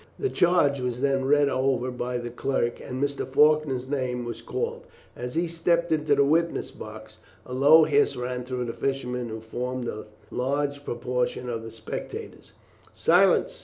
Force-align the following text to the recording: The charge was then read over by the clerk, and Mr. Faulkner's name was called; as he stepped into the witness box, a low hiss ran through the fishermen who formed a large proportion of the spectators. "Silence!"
The 0.17 0.29
charge 0.31 0.79
was 0.79 1.01
then 1.01 1.25
read 1.25 1.47
over 1.47 1.91
by 1.91 2.17
the 2.17 2.31
clerk, 2.31 2.79
and 2.81 2.99
Mr. 3.03 3.23
Faulkner's 3.27 3.87
name 3.87 4.25
was 4.25 4.41
called; 4.41 4.87
as 5.15 5.35
he 5.35 5.45
stepped 5.47 5.91
into 5.91 6.15
the 6.15 6.23
witness 6.25 6.71
box, 6.71 7.19
a 7.45 7.53
low 7.53 7.83
hiss 7.83 8.15
ran 8.17 8.43
through 8.43 8.65
the 8.65 8.73
fishermen 8.73 9.29
who 9.29 9.41
formed 9.41 9.87
a 9.87 10.07
large 10.31 10.83
proportion 10.85 11.49
of 11.51 11.61
the 11.61 11.69
spectators. 11.71 12.53
"Silence!" 12.95 13.59